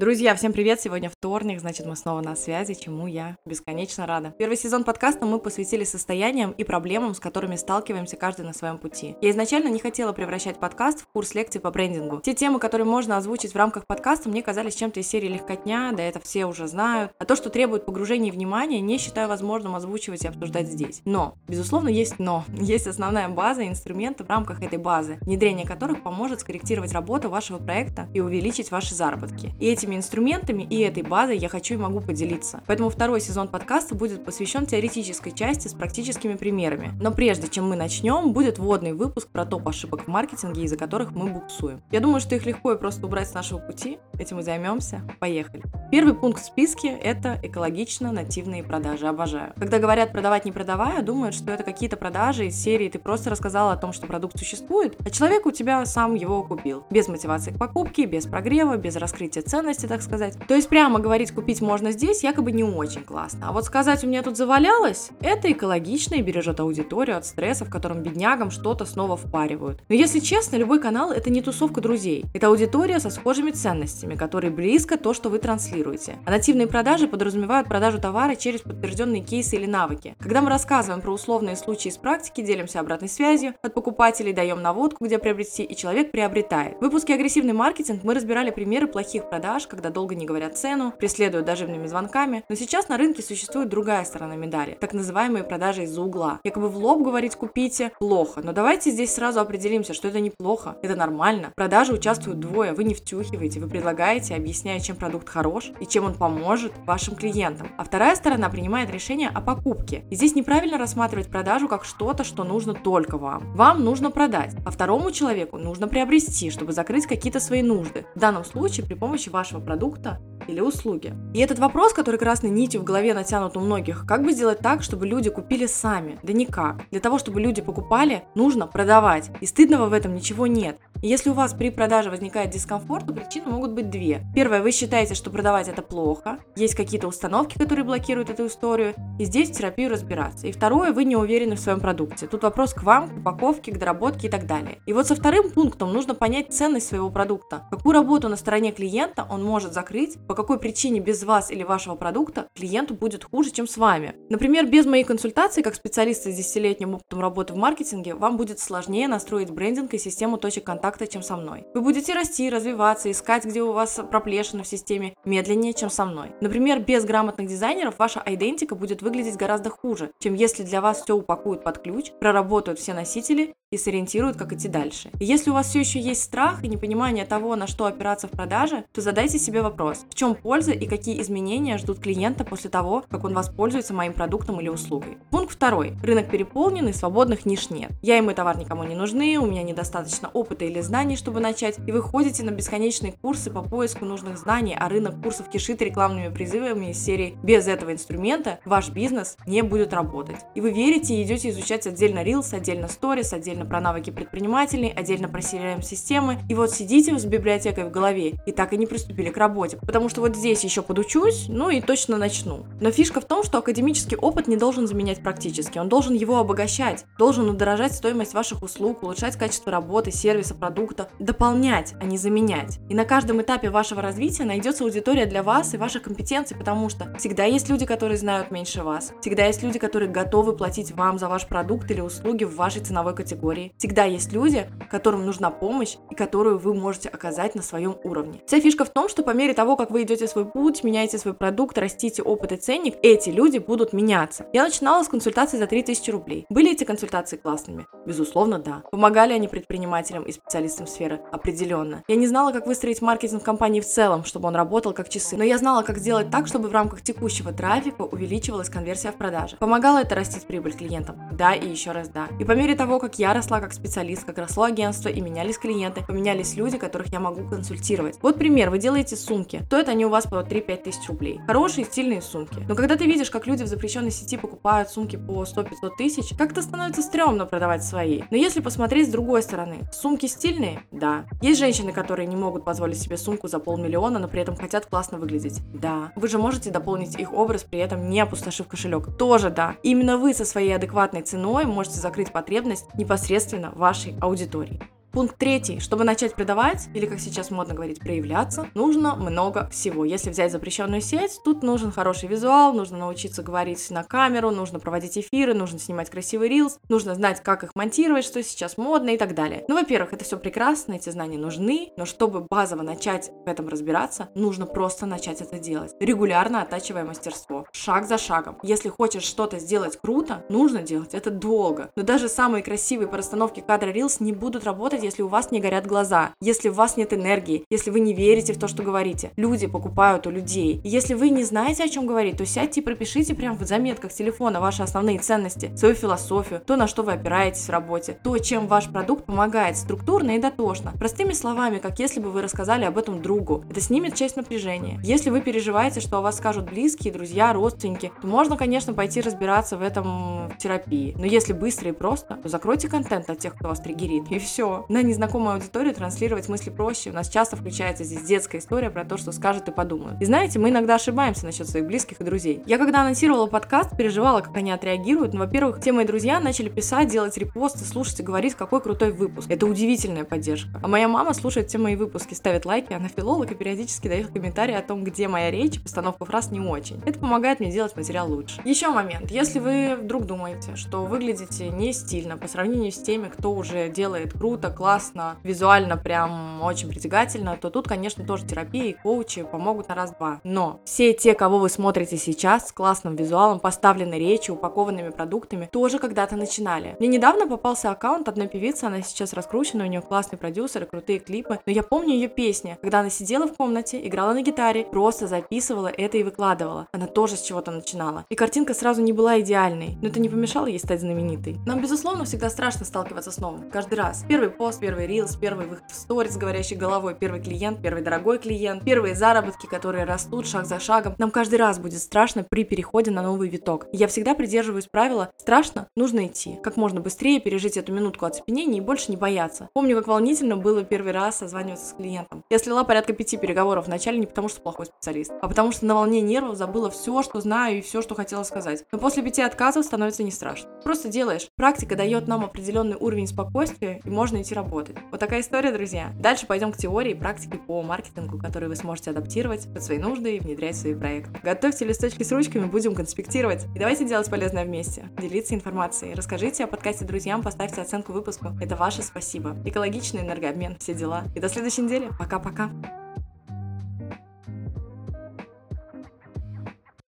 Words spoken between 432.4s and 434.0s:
Я слила порядка пяти переговоров